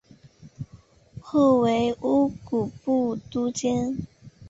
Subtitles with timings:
[1.21, 3.99] 后为乌古部都监。